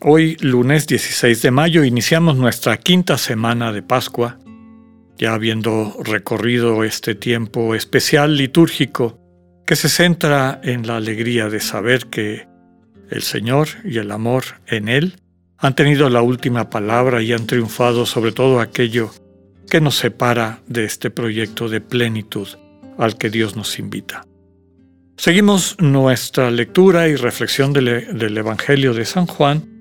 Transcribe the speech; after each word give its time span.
Hoy, 0.00 0.36
lunes 0.40 0.86
16 0.86 1.42
de 1.42 1.50
mayo, 1.50 1.82
iniciamos 1.82 2.36
nuestra 2.36 2.76
quinta 2.76 3.18
semana 3.18 3.72
de 3.72 3.82
Pascua, 3.82 4.38
ya 5.16 5.34
habiendo 5.34 5.96
recorrido 6.04 6.84
este 6.84 7.16
tiempo 7.16 7.74
especial 7.74 8.36
litúrgico 8.36 9.18
que 9.66 9.74
se 9.74 9.88
centra 9.88 10.60
en 10.62 10.86
la 10.86 10.98
alegría 10.98 11.48
de 11.48 11.58
saber 11.58 12.06
que 12.06 12.46
el 13.10 13.22
Señor 13.22 13.66
y 13.84 13.98
el 13.98 14.12
amor 14.12 14.44
en 14.68 14.88
Él 14.88 15.16
han 15.56 15.74
tenido 15.74 16.08
la 16.10 16.22
última 16.22 16.70
palabra 16.70 17.20
y 17.20 17.32
han 17.32 17.48
triunfado 17.48 18.06
sobre 18.06 18.30
todo 18.30 18.60
aquello 18.60 19.10
que 19.68 19.80
nos 19.80 19.96
separa 19.96 20.60
de 20.68 20.84
este 20.84 21.10
proyecto 21.10 21.68
de 21.68 21.80
plenitud 21.80 22.46
al 22.98 23.18
que 23.18 23.30
Dios 23.30 23.56
nos 23.56 23.80
invita. 23.80 24.24
Seguimos 25.16 25.74
nuestra 25.80 26.52
lectura 26.52 27.08
y 27.08 27.16
reflexión 27.16 27.72
del, 27.72 28.38
Evangelio 28.38 28.94
de 28.94 29.04
San 29.04 29.26
Juan, 29.26 29.77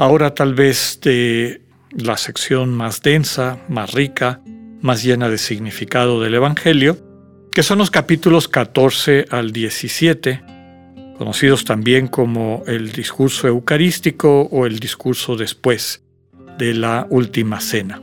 ahora 0.00 0.32
tal 0.32 0.54
vez 0.54 0.98
de 1.02 1.60
la 1.90 2.16
sección 2.16 2.74
más 2.74 3.02
densa, 3.02 3.58
más 3.68 3.92
rica, 3.92 4.40
más 4.80 5.02
llena 5.02 5.28
de 5.28 5.36
significado 5.36 6.22
del 6.22 6.34
Evangelio, 6.34 6.96
que 7.52 7.62
son 7.62 7.76
los 7.76 7.90
capítulos 7.90 8.48
14 8.48 9.26
al 9.28 9.52
17, 9.52 10.42
conocidos 11.18 11.66
también 11.66 12.08
como 12.08 12.62
el 12.66 12.92
discurso 12.92 13.46
eucarístico 13.46 14.48
o 14.50 14.64
el 14.64 14.78
discurso 14.78 15.36
después 15.36 16.02
de 16.56 16.72
la 16.72 17.06
última 17.10 17.60
cena, 17.60 18.00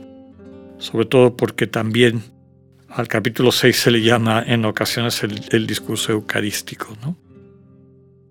sobre 0.78 1.06
todo 1.06 1.36
porque 1.36 1.66
también 1.66 2.22
al 2.90 3.08
capítulo 3.08 3.50
6 3.50 3.76
se 3.76 3.90
le 3.90 4.02
llama 4.02 4.44
en 4.46 4.64
ocasiones 4.66 5.24
el, 5.24 5.66
discurso 5.66 6.12
eucarístico. 6.12 6.96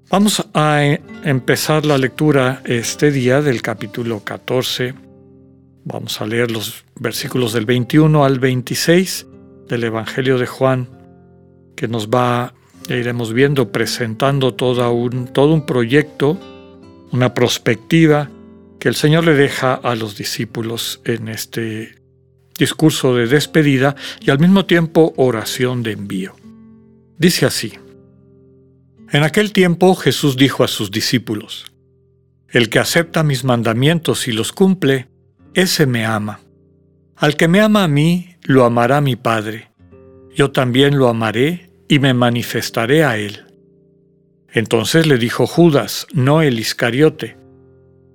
Vamos 0.10 0.48
a 0.54 0.84
empezar 1.26 1.86
la 1.86 1.98
lectura 1.98 2.62
este 2.64 3.12
día 3.12 3.42
del 3.42 3.62
capítulo 3.62 4.24
14. 4.24 4.94
Vamos 5.84 6.22
a 6.22 6.26
leer 6.26 6.50
los 6.50 6.86
versículos 6.96 7.52
del 7.52 7.66
21 7.66 8.24
al 8.24 8.40
26 8.40 9.28
del 9.68 9.84
Evangelio 9.84 10.38
de 10.38 10.48
Juan, 10.48 10.88
que 11.76 11.90
nos 11.90 12.08
va, 12.08 12.54
ya 12.88 12.96
iremos 12.96 13.34
viendo, 13.34 13.70
presentando 13.74 14.54
todo 14.54 14.90
un, 14.94 15.28
todo 15.28 15.54
un 15.54 15.66
proyecto, 15.66 16.40
una 17.12 17.34
perspectiva 17.34 18.30
que 18.80 18.88
el 18.88 18.96
Señor 18.96 19.26
le 19.26 19.34
deja 19.34 19.74
a 19.74 19.94
los 19.96 20.16
discípulos 20.16 21.02
en 21.04 21.28
este 21.28 21.96
discurso 22.58 23.14
de 23.14 23.28
despedida 23.28 23.98
y 24.22 24.30
al 24.30 24.40
mismo 24.40 24.66
tiempo 24.66 25.14
oración 25.18 25.84
de 25.84 25.92
envío. 25.92 26.34
Dice 27.18 27.46
así, 27.46 27.74
En 29.10 29.24
aquel 29.24 29.54
tiempo 29.54 29.96
Jesús 29.96 30.36
dijo 30.36 30.64
a 30.64 30.68
sus 30.68 30.92
discípulos, 30.92 31.72
El 32.50 32.70
que 32.70 32.80
acepta 32.80 33.24
mis 33.24 33.44
mandamientos 33.44 34.28
y 34.28 34.34
los 34.34 34.52
cumple, 34.52 35.08
ese 35.54 35.86
me 35.86 36.06
ama. 36.06 36.42
Al 37.16 37.38
que 37.38 37.48
me 37.48 37.62
ama 37.62 37.86
a 37.86 37.88
mí, 37.88 38.36
lo 38.44 38.66
amará 38.66 39.00
mi 39.00 39.16
Padre. 39.16 39.72
Yo 40.36 40.52
también 40.52 40.98
lo 40.98 41.08
amaré 41.08 41.72
y 41.88 42.00
me 42.00 42.14
manifestaré 42.14 43.06
a 43.06 43.18
él. 43.18 43.46
Entonces 44.52 45.08
le 45.08 45.18
dijo 45.18 45.48
Judas, 45.48 46.06
no 46.14 46.42
el 46.42 46.60
Iscariote, 46.60 47.38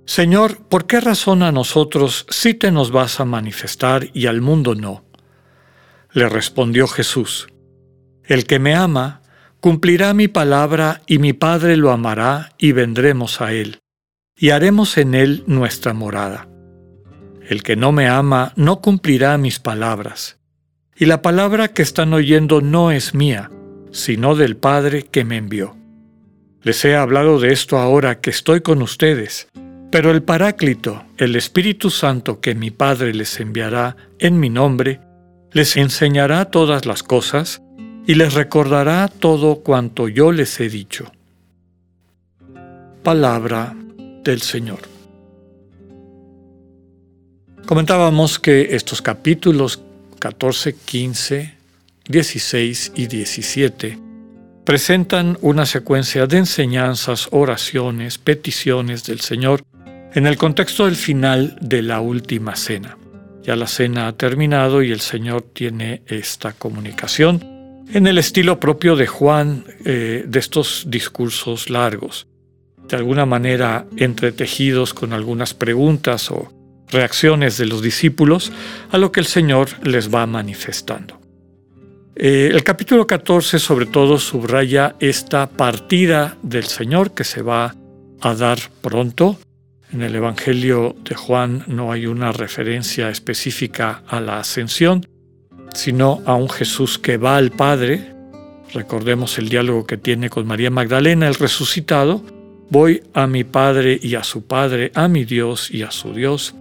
Señor, 0.04 0.66
¿por 0.68 0.86
qué 0.86 1.00
razón 1.00 1.42
a 1.42 1.52
nosotros 1.52 2.26
sí 2.28 2.54
te 2.54 2.70
nos 2.70 2.90
vas 2.90 3.20
a 3.20 3.24
manifestar 3.24 4.08
y 4.12 4.26
al 4.26 4.40
mundo 4.40 4.74
no? 4.74 5.04
Le 6.12 6.28
respondió 6.28 6.86
Jesús, 6.86 7.48
El 8.24 8.44
que 8.44 8.58
me 8.58 8.74
ama, 8.74 9.21
cumplirá 9.62 10.12
mi 10.12 10.26
palabra 10.26 11.02
y 11.06 11.20
mi 11.20 11.34
Padre 11.34 11.76
lo 11.76 11.92
amará 11.92 12.50
y 12.58 12.72
vendremos 12.72 13.40
a 13.40 13.52
él, 13.52 13.78
y 14.36 14.50
haremos 14.50 14.98
en 14.98 15.14
él 15.14 15.44
nuestra 15.46 15.94
morada. 15.94 16.48
El 17.48 17.62
que 17.62 17.76
no 17.76 17.92
me 17.92 18.08
ama 18.08 18.52
no 18.56 18.80
cumplirá 18.80 19.38
mis 19.38 19.60
palabras, 19.60 20.40
y 20.96 21.06
la 21.06 21.22
palabra 21.22 21.68
que 21.68 21.82
están 21.82 22.12
oyendo 22.12 22.60
no 22.60 22.90
es 22.90 23.14
mía, 23.14 23.52
sino 23.92 24.34
del 24.34 24.56
Padre 24.56 25.04
que 25.04 25.24
me 25.24 25.36
envió. 25.36 25.76
Les 26.62 26.84
he 26.84 26.96
hablado 26.96 27.38
de 27.38 27.52
esto 27.52 27.78
ahora 27.78 28.20
que 28.20 28.30
estoy 28.30 28.62
con 28.62 28.82
ustedes, 28.82 29.46
pero 29.92 30.10
el 30.10 30.24
Paráclito, 30.24 31.04
el 31.18 31.36
Espíritu 31.36 31.88
Santo 31.90 32.40
que 32.40 32.56
mi 32.56 32.72
Padre 32.72 33.14
les 33.14 33.38
enviará 33.38 33.96
en 34.18 34.40
mi 34.40 34.50
nombre, 34.50 35.00
les 35.52 35.76
enseñará 35.76 36.46
todas 36.46 36.84
las 36.84 37.04
cosas 37.04 37.62
y 38.06 38.14
les 38.14 38.34
recordará 38.34 39.08
todo 39.08 39.56
cuanto 39.56 40.08
yo 40.08 40.32
les 40.32 40.58
he 40.60 40.68
dicho. 40.68 41.12
Palabra 43.02 43.74
del 44.24 44.42
Señor. 44.42 44.80
Comentábamos 47.66 48.38
que 48.38 48.74
estos 48.74 49.02
capítulos 49.02 49.82
14, 50.18 50.74
15, 50.84 51.54
16 52.08 52.92
y 52.96 53.06
17 53.06 53.98
presentan 54.64 55.38
una 55.40 55.66
secuencia 55.66 56.26
de 56.26 56.38
enseñanzas, 56.38 57.28
oraciones, 57.30 58.18
peticiones 58.18 59.04
del 59.04 59.20
Señor 59.20 59.62
en 60.14 60.26
el 60.26 60.36
contexto 60.36 60.86
del 60.86 60.96
final 60.96 61.56
de 61.60 61.82
la 61.82 62.00
última 62.00 62.54
cena. 62.56 62.98
Ya 63.42 63.56
la 63.56 63.66
cena 63.66 64.06
ha 64.06 64.12
terminado 64.12 64.82
y 64.82 64.92
el 64.92 65.00
Señor 65.00 65.42
tiene 65.52 66.02
esta 66.06 66.52
comunicación 66.52 67.51
en 67.90 68.06
el 68.06 68.18
estilo 68.18 68.60
propio 68.60 68.96
de 68.96 69.06
Juan 69.06 69.64
eh, 69.84 70.24
de 70.26 70.38
estos 70.38 70.84
discursos 70.88 71.70
largos, 71.70 72.26
de 72.88 72.96
alguna 72.96 73.26
manera 73.26 73.86
entretejidos 73.96 74.94
con 74.94 75.12
algunas 75.12 75.54
preguntas 75.54 76.30
o 76.30 76.52
reacciones 76.88 77.58
de 77.58 77.66
los 77.66 77.82
discípulos 77.82 78.52
a 78.90 78.98
lo 78.98 79.12
que 79.12 79.20
el 79.20 79.26
Señor 79.26 79.68
les 79.82 80.14
va 80.14 80.26
manifestando. 80.26 81.20
Eh, 82.14 82.50
el 82.52 82.62
capítulo 82.62 83.06
14 83.06 83.58
sobre 83.58 83.86
todo 83.86 84.18
subraya 84.18 84.96
esta 85.00 85.48
partida 85.48 86.36
del 86.42 86.64
Señor 86.64 87.12
que 87.12 87.24
se 87.24 87.40
va 87.40 87.74
a 88.20 88.34
dar 88.34 88.58
pronto 88.82 89.38
en 89.92 90.00
el 90.00 90.14
Evangelio 90.14 90.96
de 91.04 91.14
Juan 91.14 91.64
no 91.66 91.92
hay 91.92 92.06
una 92.06 92.32
referencia 92.32 93.10
específica 93.10 94.02
a 94.08 94.20
la 94.20 94.38
ascensión, 94.38 95.06
sino 95.74 96.22
a 96.26 96.34
un 96.34 96.48
Jesús 96.48 96.98
que 96.98 97.16
va 97.16 97.36
al 97.36 97.50
Padre. 97.50 98.12
Recordemos 98.72 99.38
el 99.38 99.48
diálogo 99.48 99.86
que 99.86 99.96
tiene 99.96 100.30
con 100.30 100.46
María 100.46 100.70
Magdalena, 100.70 101.28
el 101.28 101.34
resucitado. 101.34 102.24
Voy 102.70 103.02
a 103.12 103.26
mi 103.26 103.44
Padre 103.44 103.98
y 104.02 104.14
a 104.14 104.24
su 104.24 104.46
Padre, 104.46 104.92
a 104.94 105.08
mi 105.08 105.24
Dios 105.24 105.70
y 105.70 105.82
a 105.82 105.90
su 105.90 106.14
Dios. 106.14 106.54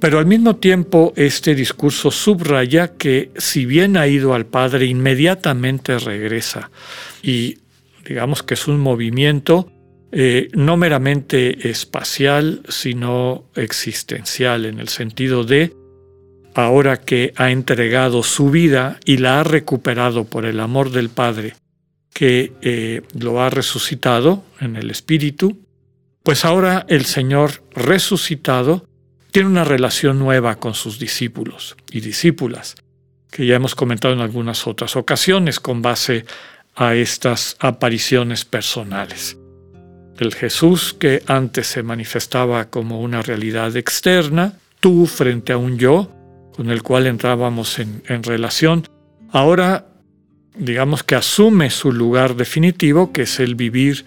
Pero 0.00 0.18
al 0.18 0.26
mismo 0.26 0.56
tiempo 0.56 1.12
este 1.16 1.54
discurso 1.54 2.10
subraya 2.10 2.96
que 2.96 3.30
si 3.36 3.66
bien 3.66 3.96
ha 3.96 4.06
ido 4.06 4.32
al 4.34 4.46
Padre, 4.46 4.86
inmediatamente 4.86 5.98
regresa. 5.98 6.70
Y 7.22 7.58
digamos 8.06 8.42
que 8.42 8.54
es 8.54 8.68
un 8.68 8.78
movimiento 8.78 9.70
eh, 10.10 10.48
no 10.54 10.78
meramente 10.78 11.68
espacial, 11.68 12.62
sino 12.68 13.44
existencial, 13.54 14.64
en 14.64 14.78
el 14.78 14.88
sentido 14.88 15.44
de, 15.44 15.74
ahora 16.58 16.96
que 16.96 17.32
ha 17.36 17.52
entregado 17.52 18.24
su 18.24 18.50
vida 18.50 18.98
y 19.04 19.18
la 19.18 19.40
ha 19.40 19.44
recuperado 19.44 20.24
por 20.24 20.44
el 20.44 20.58
amor 20.58 20.90
del 20.90 21.08
Padre, 21.08 21.54
que 22.12 22.52
eh, 22.62 23.02
lo 23.16 23.40
ha 23.40 23.48
resucitado 23.48 24.42
en 24.60 24.74
el 24.74 24.90
Espíritu, 24.90 25.56
pues 26.24 26.44
ahora 26.44 26.84
el 26.88 27.04
Señor 27.04 27.62
resucitado 27.74 28.88
tiene 29.30 29.48
una 29.48 29.62
relación 29.62 30.18
nueva 30.18 30.56
con 30.56 30.74
sus 30.74 30.98
discípulos 30.98 31.76
y 31.92 32.00
discípulas, 32.00 32.74
que 33.30 33.46
ya 33.46 33.54
hemos 33.54 33.76
comentado 33.76 34.14
en 34.14 34.20
algunas 34.20 34.66
otras 34.66 34.96
ocasiones 34.96 35.60
con 35.60 35.80
base 35.80 36.24
a 36.74 36.96
estas 36.96 37.56
apariciones 37.60 38.44
personales. 38.44 39.38
El 40.18 40.34
Jesús 40.34 40.92
que 40.92 41.22
antes 41.28 41.68
se 41.68 41.84
manifestaba 41.84 42.68
como 42.68 43.00
una 43.00 43.22
realidad 43.22 43.76
externa, 43.76 44.58
tú 44.80 45.06
frente 45.06 45.52
a 45.52 45.56
un 45.56 45.78
yo, 45.78 46.17
con 46.58 46.70
el 46.70 46.82
cual 46.82 47.06
entrábamos 47.06 47.78
en, 47.78 48.02
relación, 48.24 48.82
ahora 49.30 49.86
digamos 50.56 51.04
que 51.04 51.14
asume 51.14 51.70
su 51.70 51.92
lugar 51.92 52.34
definitivo, 52.34 53.12
que 53.12 53.22
es 53.22 53.38
el 53.38 53.54
vivir 53.54 54.06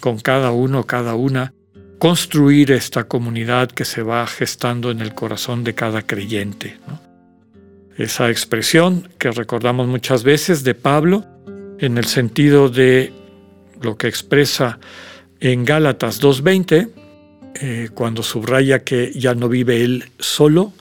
con 0.00 0.18
cada 0.20 0.50
uno, 0.50 0.84
cada 0.84 1.14
una, 1.14 1.52
construir 1.98 2.72
esta 2.72 3.04
comunidad 3.04 3.70
que 3.70 3.84
se 3.84 4.02
va 4.02 4.26
gestando 4.26 4.90
en 4.90 5.02
el 5.02 5.14
corazón 5.14 5.62
de 5.62 5.74
cada 5.74 6.00
creyente. 6.00 6.78
Esa 7.98 8.30
expresión 8.30 9.10
que 9.18 9.30
recordamos 9.30 9.86
muchas 9.86 10.24
veces 10.24 10.64
de 10.64 10.74
Pablo 10.74 11.26
en 11.80 11.98
el 11.98 12.06
sentido 12.06 12.70
de 12.70 13.12
lo 13.82 13.98
que 13.98 14.08
expresa 14.08 14.78
en 15.38 15.66
Gálatas 15.66 16.22
2.20, 16.22 16.88
eh, 17.56 17.90
cuando 17.92 18.22
subraya 18.22 18.84
que 18.84 19.12
ya 19.14 19.34
no 19.34 19.50
vive 19.50 19.84
él 19.84 20.04
solo, 20.18 20.72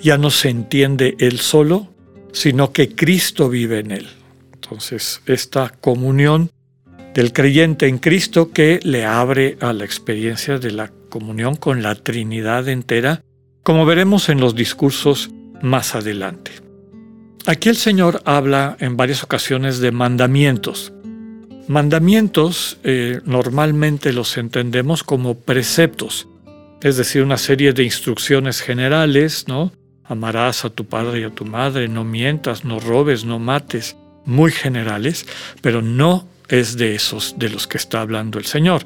ya 0.00 0.18
no 0.18 0.30
se 0.30 0.48
entiende 0.48 1.16
él 1.18 1.38
solo, 1.40 1.92
sino 2.32 2.72
que 2.72 2.94
Cristo 2.94 3.48
vive 3.48 3.80
en 3.80 3.90
él. 3.90 4.08
Entonces, 4.54 5.20
esta 5.26 5.68
comunión 5.68 6.50
del 7.14 7.32
creyente 7.32 7.88
en 7.88 7.98
Cristo 7.98 8.52
que 8.52 8.80
le 8.82 9.04
abre 9.04 9.58
a 9.60 9.72
la 9.72 9.84
experiencia 9.84 10.58
de 10.58 10.70
la 10.70 10.90
comunión 11.10 11.56
con 11.56 11.82
la 11.82 11.94
Trinidad 11.94 12.68
entera, 12.68 13.22
como 13.62 13.84
veremos 13.84 14.28
en 14.28 14.40
los 14.40 14.54
discursos 14.54 15.30
más 15.60 15.94
adelante. 15.94 16.52
Aquí 17.46 17.68
el 17.68 17.76
Señor 17.76 18.22
habla 18.24 18.76
en 18.80 18.96
varias 18.96 19.22
ocasiones 19.22 19.78
de 19.80 19.92
mandamientos. 19.92 20.92
Mandamientos 21.68 22.78
eh, 22.82 23.20
normalmente 23.24 24.12
los 24.12 24.36
entendemos 24.38 25.02
como 25.02 25.38
preceptos, 25.38 26.28
es 26.82 26.96
decir, 26.96 27.22
una 27.22 27.36
serie 27.36 27.72
de 27.72 27.84
instrucciones 27.84 28.60
generales, 28.60 29.46
¿no? 29.48 29.72
Amarás 30.12 30.66
a 30.66 30.68
tu 30.68 30.84
padre 30.84 31.20
y 31.20 31.24
a 31.24 31.30
tu 31.30 31.46
madre, 31.46 31.88
no 31.88 32.04
mientas, 32.04 32.66
no 32.66 32.80
robes, 32.80 33.24
no 33.24 33.38
mates, 33.38 33.96
muy 34.26 34.52
generales, 34.52 35.26
pero 35.62 35.80
no 35.80 36.28
es 36.48 36.76
de 36.76 36.94
esos 36.94 37.38
de 37.38 37.48
los 37.48 37.66
que 37.66 37.78
está 37.78 38.02
hablando 38.02 38.38
el 38.38 38.44
Señor. 38.44 38.84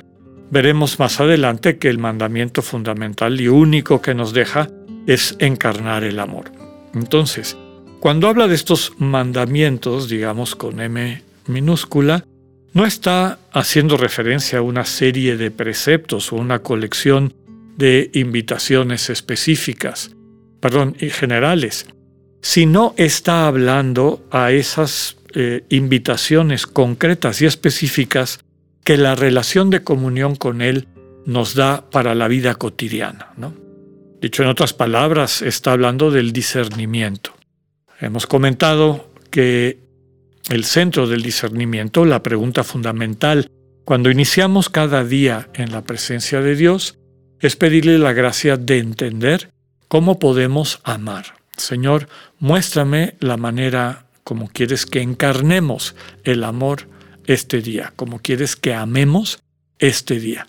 Veremos 0.53 1.01
más 1.01 1.19
adelante 1.19 1.79
que 1.79 1.89
el 1.89 1.99
mandamiento 1.99 2.63
fundamental 2.63 3.41
y 3.41 3.49
único 3.49 4.01
que 4.01 4.15
nos 4.15 4.33
deja 4.33 4.69
es 5.09 5.35
encarnar 5.41 6.05
el 6.05 6.21
amor. 6.21 6.53
Entonces, 6.95 7.57
cuando 7.99 8.29
habla 8.29 8.47
de 8.47 8.55
estos 8.55 8.93
mandamientos, 8.99 10.09
digamos 10.09 10.55
con 10.55 10.81
M 10.81 11.25
minúscula, 11.49 12.25
no 12.73 12.87
está 12.87 13.41
haciendo 13.51 13.97
referencia 13.97 14.61
a 14.61 14.63
una 14.63 14.85
serie 14.85 15.37
de 15.37 15.51
preceptos 15.51 16.33
o 16.33 16.37
una 16.37 16.61
colección 16.61 17.35
de 17.77 18.11
invitaciones 18.15 19.11
específicas, 19.11 20.16
perdón, 20.67 20.97
generales, 20.99 21.87
sino 22.43 22.93
está 22.97 23.47
hablando 23.47 24.27
a 24.33 24.51
esas 24.51 25.17
eh, 25.33 25.63
invitaciones 25.69 26.67
concretas 26.67 27.41
y 27.41 27.47
específicas 27.47 28.41
que 28.83 28.97
la 28.97 29.15
relación 29.15 29.71
de 29.71 29.85
comunión 29.85 30.35
con 30.35 30.63
Él 30.63 30.89
nos 31.25 31.55
da 31.55 31.89
para 31.89 32.17
la 32.17 32.27
vida 32.27 32.57
cotidiana. 32.57 33.33
Dicho 34.21 34.43
en 34.43 34.49
otras 34.49 34.73
palabras, 34.73 35.41
está 35.41 35.71
hablando 35.71 36.11
del 36.11 36.33
discernimiento. 36.33 37.33
Hemos 38.01 38.27
comentado 38.27 39.09
que 39.31 39.79
el 40.51 40.65
centro 40.65 41.07
del 41.07 41.23
discernimiento, 41.23 42.05
la 42.05 42.25
pregunta 42.25 42.65
fundamental 42.65 43.53
cuando 43.85 44.11
iniciamos 44.11 44.69
cada 44.69 45.05
día 45.05 45.49
en 45.55 45.71
la 45.71 45.85
presencia 45.85 46.41
de 46.41 46.57
Dios, 46.57 46.99
es 47.39 47.55
pedirle 47.55 47.99
la 47.99 48.13
gracia 48.13 48.57
de 48.57 48.79
entender 48.79 49.51
cómo 49.89 50.19
podemos 50.19 50.81
amar. 50.85 51.35
Señor, 51.57 52.09
muéstrame 52.39 53.17
la 53.21 53.37
manera 53.37 54.07
como 54.25 54.49
quieres 54.49 54.87
que 54.87 55.01
encarnemos 55.01 55.95
el 56.25 56.45
amor 56.45 56.89
este 57.27 57.61
día, 57.61 57.93
como 57.97 58.21
quieres 58.21 58.57
que 58.57 58.75
amemos 58.75 59.39
este 59.79 60.19
día. 60.19 60.49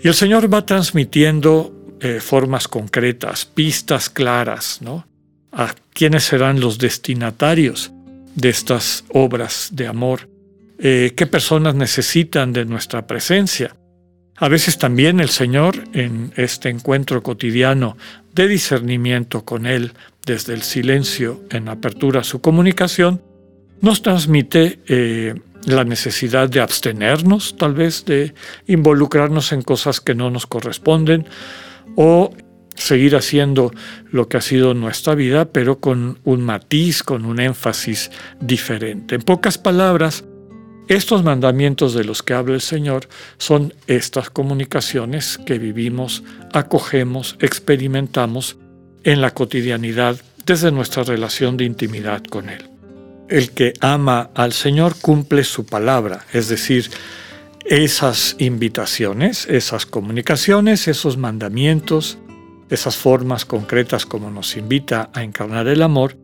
Y 0.00 0.08
el 0.08 0.14
Señor 0.14 0.52
va 0.52 0.66
transmitiendo 0.66 1.96
eh, 2.00 2.20
formas 2.20 2.68
concretas, 2.68 3.44
pistas 3.44 4.10
claras, 4.10 4.80
¿no? 4.82 5.06
A 5.52 5.74
quiénes 5.92 6.24
serán 6.24 6.60
los 6.60 6.78
destinatarios 6.78 7.92
de 8.34 8.48
estas 8.48 9.04
obras 9.10 9.68
de 9.72 9.86
amor, 9.86 10.28
eh, 10.78 11.12
qué 11.16 11.26
personas 11.26 11.74
necesitan 11.74 12.52
de 12.52 12.64
nuestra 12.64 13.06
presencia. 13.06 13.76
A 14.36 14.48
veces 14.48 14.78
también 14.78 15.20
el 15.20 15.28
Señor, 15.28 15.84
en 15.92 16.32
este 16.36 16.68
encuentro 16.68 17.22
cotidiano 17.22 17.96
de 18.34 18.48
discernimiento 18.48 19.44
con 19.44 19.66
Él, 19.66 19.92
desde 20.26 20.54
el 20.54 20.62
silencio 20.62 21.42
en 21.50 21.68
apertura 21.68 22.20
a 22.20 22.24
su 22.24 22.40
comunicación, 22.40 23.22
nos 23.80 24.02
transmite 24.02 24.80
eh, 24.88 25.34
la 25.66 25.84
necesidad 25.84 26.48
de 26.48 26.60
abstenernos, 26.60 27.56
tal 27.56 27.74
vez 27.74 28.04
de 28.06 28.34
involucrarnos 28.66 29.52
en 29.52 29.62
cosas 29.62 30.00
que 30.00 30.14
no 30.14 30.30
nos 30.30 30.46
corresponden, 30.46 31.26
o 31.94 32.34
seguir 32.74 33.14
haciendo 33.14 33.72
lo 34.10 34.28
que 34.28 34.38
ha 34.38 34.40
sido 34.40 34.74
nuestra 34.74 35.14
vida, 35.14 35.46
pero 35.52 35.78
con 35.78 36.18
un 36.24 36.42
matiz, 36.42 37.02
con 37.02 37.24
un 37.24 37.38
énfasis 37.38 38.10
diferente. 38.40 39.14
En 39.14 39.22
pocas 39.22 39.58
palabras, 39.58 40.24
estos 40.88 41.22
mandamientos 41.22 41.94
de 41.94 42.04
los 42.04 42.22
que 42.22 42.34
habla 42.34 42.54
el 42.54 42.60
Señor 42.60 43.08
son 43.38 43.72
estas 43.86 44.28
comunicaciones 44.28 45.38
que 45.38 45.58
vivimos, 45.58 46.22
acogemos, 46.52 47.36
experimentamos 47.40 48.58
en 49.02 49.20
la 49.20 49.32
cotidianidad 49.32 50.16
desde 50.44 50.70
nuestra 50.72 51.02
relación 51.02 51.56
de 51.56 51.64
intimidad 51.64 52.22
con 52.24 52.50
Él. 52.50 52.68
El 53.28 53.52
que 53.52 53.72
ama 53.80 54.30
al 54.34 54.52
Señor 54.52 54.94
cumple 55.00 55.44
su 55.44 55.64
palabra, 55.64 56.26
es 56.32 56.48
decir, 56.48 56.90
esas 57.64 58.36
invitaciones, 58.38 59.46
esas 59.48 59.86
comunicaciones, 59.86 60.86
esos 60.86 61.16
mandamientos, 61.16 62.18
esas 62.68 62.96
formas 62.96 63.46
concretas 63.46 64.04
como 64.04 64.30
nos 64.30 64.56
invita 64.58 65.10
a 65.14 65.22
encarnar 65.22 65.68
el 65.68 65.80
amor, 65.80 66.16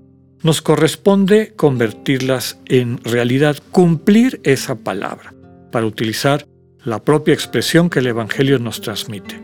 nos 0.42 0.62
corresponde 0.62 1.52
convertirlas 1.54 2.58
en 2.66 3.02
realidad, 3.04 3.58
cumplir 3.70 4.40
esa 4.44 4.76
palabra, 4.76 5.34
para 5.70 5.86
utilizar 5.86 6.46
la 6.84 7.04
propia 7.04 7.34
expresión 7.34 7.90
que 7.90 7.98
el 7.98 8.06
Evangelio 8.06 8.58
nos 8.58 8.80
transmite. 8.80 9.40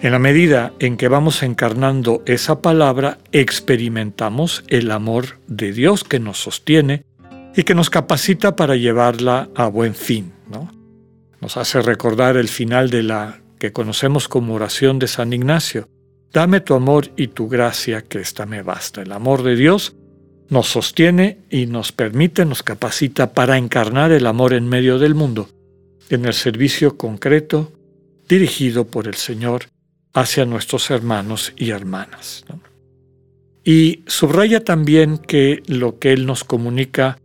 En 0.00 0.10
la 0.10 0.18
medida 0.18 0.72
en 0.80 0.96
que 0.96 1.08
vamos 1.08 1.42
encarnando 1.42 2.22
esa 2.26 2.60
palabra, 2.60 3.18
experimentamos 3.30 4.64
el 4.66 4.90
amor 4.90 5.38
de 5.46 5.72
Dios 5.72 6.02
que 6.02 6.18
nos 6.18 6.42
sostiene 6.42 7.04
y 7.54 7.62
que 7.62 7.74
nos 7.74 7.90
capacita 7.90 8.56
para 8.56 8.76
llevarla 8.76 9.48
a 9.54 9.66
buen 9.68 9.94
fin. 9.94 10.32
Nos 11.40 11.56
hace 11.56 11.82
recordar 11.82 12.36
el 12.36 12.48
final 12.48 12.90
de 12.90 13.02
la 13.02 13.40
que 13.58 13.72
conocemos 13.72 14.26
como 14.28 14.54
oración 14.54 14.98
de 14.98 15.06
San 15.06 15.32
Ignacio. 15.32 15.88
Dame 16.32 16.60
tu 16.60 16.74
amor 16.74 17.10
y 17.16 17.28
tu 17.28 17.48
gracia, 17.48 18.02
que 18.02 18.20
ésta 18.20 18.46
me 18.46 18.62
basta. 18.62 19.02
El 19.02 19.12
amor 19.12 19.42
de 19.42 19.54
Dios 19.54 19.94
nos 20.48 20.68
sostiene 20.68 21.38
y 21.50 21.66
nos 21.66 21.92
permite, 21.92 22.44
nos 22.44 22.62
capacita 22.62 23.32
para 23.32 23.58
encarnar 23.58 24.12
el 24.12 24.26
amor 24.26 24.54
en 24.54 24.68
medio 24.68 24.98
del 24.98 25.14
mundo, 25.14 25.48
en 26.08 26.24
el 26.24 26.32
servicio 26.32 26.96
concreto 26.96 27.72
dirigido 28.28 28.86
por 28.86 29.08
el 29.08 29.14
Señor 29.14 29.66
hacia 30.14 30.46
nuestros 30.46 30.90
hermanos 30.90 31.52
y 31.56 31.70
hermanas. 31.70 32.44
Y 33.64 34.02
subraya 34.06 34.64
también 34.64 35.18
que 35.18 35.62
lo 35.66 35.98
que 35.98 36.12
Él 36.12 36.24
nos 36.26 36.44
comunica 36.44 37.18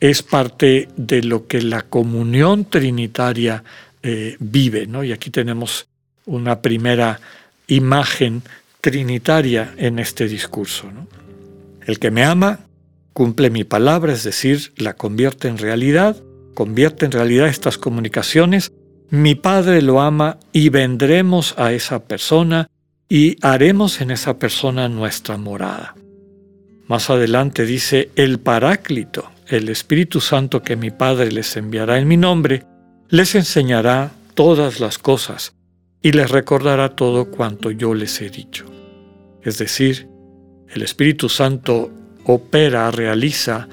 es 0.00 0.22
parte 0.22 0.88
de 0.96 1.22
lo 1.22 1.46
que 1.46 1.62
la 1.62 1.82
comunión 1.82 2.66
trinitaria 2.66 3.64
eh, 4.02 4.36
vive, 4.38 4.86
¿no? 4.86 5.02
Y 5.02 5.12
aquí 5.12 5.30
tenemos 5.30 5.88
una 6.26 6.62
primera 6.62 7.20
imagen 7.70 8.42
trinitaria 8.80 9.72
en 9.76 9.98
este 9.98 10.28
discurso. 10.28 10.88
El 11.86 11.98
que 11.98 12.10
me 12.10 12.24
ama 12.24 12.60
cumple 13.12 13.50
mi 13.50 13.64
palabra, 13.64 14.12
es 14.12 14.24
decir, 14.24 14.72
la 14.76 14.94
convierte 14.94 15.48
en 15.48 15.58
realidad, 15.58 16.16
convierte 16.54 17.06
en 17.06 17.12
realidad 17.12 17.48
estas 17.48 17.78
comunicaciones. 17.78 18.72
Mi 19.08 19.34
Padre 19.34 19.82
lo 19.82 20.00
ama 20.00 20.38
y 20.52 20.68
vendremos 20.68 21.54
a 21.58 21.72
esa 21.72 22.04
persona 22.04 22.68
y 23.08 23.36
haremos 23.42 24.00
en 24.00 24.10
esa 24.10 24.38
persona 24.38 24.88
nuestra 24.88 25.36
morada. 25.36 25.94
Más 26.86 27.10
adelante 27.10 27.64
dice, 27.64 28.10
el 28.16 28.38
Paráclito, 28.40 29.30
el 29.46 29.68
Espíritu 29.68 30.20
Santo 30.20 30.62
que 30.62 30.76
mi 30.76 30.90
Padre 30.90 31.30
les 31.30 31.56
enviará 31.56 31.98
en 31.98 32.08
mi 32.08 32.16
nombre, 32.16 32.64
les 33.08 33.34
enseñará 33.34 34.12
todas 34.34 34.80
las 34.80 34.98
cosas 34.98 35.54
y 36.02 36.12
les 36.12 36.30
recordará 36.30 36.90
todo 36.90 37.30
cuanto 37.30 37.70
yo 37.70 37.94
les 37.94 38.20
he 38.20 38.30
dicho. 38.30 38.66
Es 39.42 39.58
decir, 39.58 40.08
el 40.68 40.82
Espíritu 40.82 41.28
Santo 41.28 41.90
opera, 42.24 42.90
realiza, 42.90 43.68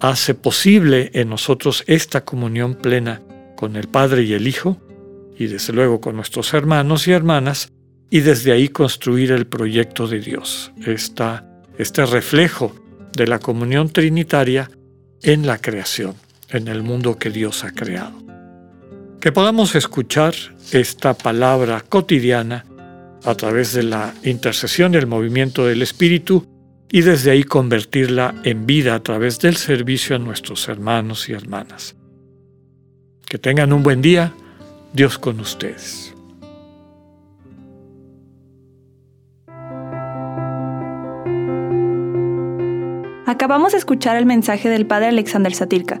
hace 0.00 0.34
posible 0.34 1.10
en 1.14 1.28
nosotros 1.28 1.84
esta 1.86 2.24
comunión 2.24 2.74
plena 2.74 3.22
con 3.56 3.76
el 3.76 3.88
Padre 3.88 4.22
y 4.22 4.32
el 4.32 4.48
Hijo, 4.48 4.80
y 5.38 5.46
desde 5.46 5.72
luego 5.72 6.00
con 6.00 6.16
nuestros 6.16 6.52
hermanos 6.54 7.06
y 7.08 7.12
hermanas, 7.12 7.72
y 8.10 8.20
desde 8.20 8.52
ahí 8.52 8.68
construir 8.68 9.30
el 9.32 9.46
proyecto 9.46 10.08
de 10.08 10.20
Dios, 10.20 10.72
este 11.78 12.06
reflejo 12.06 12.74
de 13.16 13.26
la 13.26 13.38
comunión 13.38 13.90
trinitaria 13.90 14.70
en 15.22 15.46
la 15.46 15.58
creación, 15.58 16.14
en 16.48 16.68
el 16.68 16.82
mundo 16.82 17.18
que 17.18 17.30
Dios 17.30 17.64
ha 17.64 17.70
creado. 17.72 18.29
Que 19.20 19.32
podamos 19.32 19.74
escuchar 19.74 20.34
esta 20.72 21.12
palabra 21.12 21.84
cotidiana 21.86 22.64
a 23.24 23.34
través 23.34 23.74
de 23.74 23.82
la 23.82 24.14
intercesión 24.22 24.94
el 24.94 25.06
movimiento 25.06 25.66
del 25.66 25.82
Espíritu 25.82 26.46
y 26.90 27.02
desde 27.02 27.30
ahí 27.30 27.44
convertirla 27.44 28.34
en 28.44 28.66
vida 28.66 28.94
a 28.94 29.02
través 29.02 29.38
del 29.38 29.56
servicio 29.56 30.16
a 30.16 30.18
nuestros 30.18 30.68
hermanos 30.68 31.28
y 31.28 31.34
hermanas. 31.34 31.96
Que 33.26 33.38
tengan 33.38 33.74
un 33.74 33.82
buen 33.82 34.00
día, 34.00 34.32
Dios 34.94 35.18
con 35.18 35.38
ustedes. 35.38 36.14
Acabamos 43.26 43.72
de 43.72 43.78
escuchar 43.78 44.16
el 44.16 44.26
mensaje 44.26 44.70
del 44.70 44.86
Padre 44.86 45.08
Alexander 45.08 45.54
Satirka. 45.54 46.00